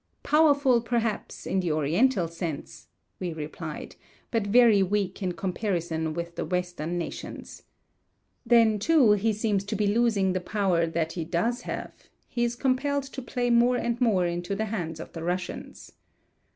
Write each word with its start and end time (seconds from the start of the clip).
"Powerful, 0.23 0.81
perhaps, 0.81 1.45
in 1.45 1.59
the 1.59 1.71
Oriental 1.73 2.27
sense," 2.27 2.87
we 3.19 3.33
replied, 3.33 3.97
"but 4.31 4.47
very 4.47 4.81
weak 4.81 5.21
in 5.21 5.33
comparison 5.33 6.15
with 6.15 6.35
the 6.35 6.43
Western 6.43 6.97
nations. 6.97 7.61
Then, 8.43 8.79
too, 8.79 9.11
he 9.11 9.31
seems 9.31 9.63
to 9.65 9.75
be 9.75 9.85
losing 9.85 10.33
the 10.33 10.41
power 10.41 10.87
that 10.87 11.11
he 11.11 11.23
does 11.23 11.61
have— 11.69 11.93
he 12.27 12.43
is 12.43 12.55
compelled 12.55 13.03
to 13.03 13.21
play 13.21 13.51
more 13.51 13.75
and 13.75 14.01
more 14.01 14.25
into 14.25 14.55
the 14.55 14.65
hands 14.65 14.99
of 14.99 15.13
the 15.13 15.21
Russians." 15.23 15.91